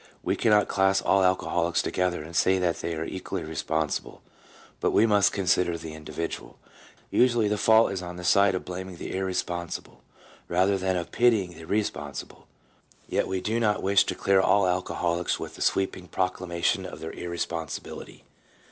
We 0.23 0.35
cannot 0.35 0.67
class 0.67 0.99
all 0.99 1.23
alcoholics 1.23 1.79
together 1.83 2.23
and 2.23 2.35
say 2.35 2.57
they 2.57 2.95
are 2.95 3.03
all 3.03 3.07
equally 3.07 3.43
responsible, 3.43 4.23
but 4.79 4.89
we 4.89 5.05
must 5.05 5.31
consider 5.31 5.77
the 5.77 5.93
individual. 5.93 6.57
Usually 7.11 7.47
the 7.47 7.59
fault 7.59 7.91
is 7.91 8.01
on 8.01 8.15
the 8.15 8.23
side 8.23 8.55
of 8.55 8.65
blaming 8.65 8.95
the 8.97 9.15
irresponsible, 9.15 10.01
rather 10.47 10.75
than 10.75 10.95
of 10.95 11.11
pitying 11.11 11.51
the 11.53 11.65
respon 11.65 12.13
sible, 12.15 12.45
yet 13.07 13.27
we 13.27 13.41
do 13.41 13.59
not 13.59 13.83
wish 13.83 14.03
to 14.05 14.15
clear 14.15 14.41
all 14.41 14.65
alcoholics 14.65 15.39
with 15.39 15.55
a 15.59 15.61
sweeping 15.61 16.07
proclamation 16.07 16.83
of 16.83 16.99
their 16.99 17.11
irresponsibility. 17.11 18.23